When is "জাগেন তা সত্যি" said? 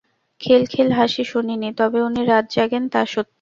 2.55-3.29